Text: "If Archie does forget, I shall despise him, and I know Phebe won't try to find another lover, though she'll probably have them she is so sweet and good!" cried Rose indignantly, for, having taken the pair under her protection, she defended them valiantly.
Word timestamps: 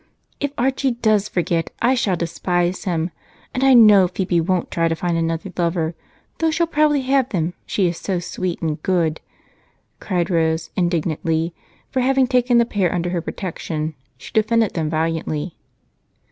"If 0.39 0.49
Archie 0.57 0.89
does 0.93 1.29
forget, 1.29 1.69
I 1.79 1.93
shall 1.93 2.15
despise 2.15 2.85
him, 2.85 3.11
and 3.53 3.63
I 3.63 3.75
know 3.75 4.07
Phebe 4.07 4.41
won't 4.41 4.71
try 4.71 4.87
to 4.87 4.95
find 4.95 5.15
another 5.15 5.53
lover, 5.55 5.93
though 6.39 6.49
she'll 6.49 6.65
probably 6.65 7.01
have 7.01 7.29
them 7.29 7.53
she 7.67 7.85
is 7.87 7.99
so 7.99 8.17
sweet 8.17 8.63
and 8.63 8.81
good!" 8.81 9.21
cried 9.99 10.31
Rose 10.31 10.71
indignantly, 10.75 11.53
for, 11.91 11.99
having 11.99 12.25
taken 12.25 12.57
the 12.57 12.65
pair 12.65 12.91
under 12.91 13.11
her 13.11 13.21
protection, 13.21 13.93
she 14.17 14.31
defended 14.33 14.73
them 14.73 14.89
valiantly. 14.89 15.55